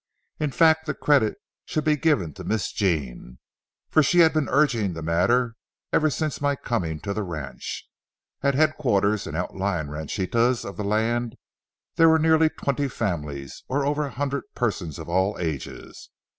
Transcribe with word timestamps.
In 0.39 0.49
fact, 0.51 0.87
the 0.87 0.95
credit 0.95 1.35
should 1.63 1.83
be 1.83 1.95
given 1.95 2.33
to 2.33 2.43
Miss 2.43 2.71
Jean, 2.71 3.37
for 3.91 4.01
she 4.01 4.21
had 4.21 4.33
been 4.33 4.49
urging 4.49 4.93
the 4.93 5.03
matter 5.03 5.55
ever 5.93 6.09
since 6.09 6.41
my 6.41 6.55
coming 6.55 6.99
to 7.01 7.13
the 7.13 7.21
ranch. 7.21 7.87
At 8.41 8.55
headquarters 8.55 9.27
and 9.27 9.37
outlying 9.37 9.89
ranchitas 9.91 10.65
on 10.65 10.75
the 10.75 10.83
land, 10.83 11.35
there 11.97 12.09
were 12.09 12.17
nearly 12.17 12.49
twenty 12.49 12.87
families, 12.87 13.61
or 13.69 13.85
over 13.85 14.07
a 14.07 14.09
hundred 14.09 14.45
persons 14.55 14.97
of 14.97 15.07
all 15.07 15.37
ages. 15.37 16.09